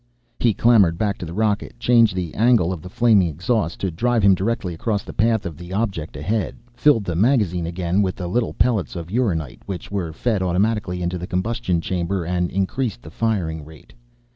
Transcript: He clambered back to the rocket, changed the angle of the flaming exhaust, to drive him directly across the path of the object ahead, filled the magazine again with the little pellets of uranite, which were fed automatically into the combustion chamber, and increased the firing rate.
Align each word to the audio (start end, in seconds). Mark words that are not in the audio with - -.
He 0.39 0.55
clambered 0.55 0.97
back 0.97 1.19
to 1.19 1.27
the 1.27 1.33
rocket, 1.35 1.77
changed 1.79 2.15
the 2.15 2.33
angle 2.33 2.73
of 2.73 2.81
the 2.81 2.89
flaming 2.89 3.27
exhaust, 3.27 3.79
to 3.81 3.91
drive 3.91 4.23
him 4.23 4.33
directly 4.33 4.73
across 4.73 5.03
the 5.03 5.13
path 5.13 5.45
of 5.45 5.57
the 5.57 5.71
object 5.71 6.17
ahead, 6.17 6.55
filled 6.73 7.05
the 7.05 7.15
magazine 7.15 7.67
again 7.67 8.01
with 8.01 8.15
the 8.15 8.27
little 8.27 8.55
pellets 8.55 8.95
of 8.95 9.11
uranite, 9.11 9.61
which 9.67 9.91
were 9.91 10.11
fed 10.11 10.41
automatically 10.41 11.03
into 11.03 11.19
the 11.19 11.27
combustion 11.27 11.81
chamber, 11.81 12.25
and 12.25 12.49
increased 12.49 13.03
the 13.03 13.11
firing 13.11 13.63
rate. 13.63 13.93